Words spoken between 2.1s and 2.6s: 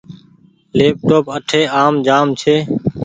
م ڇي۔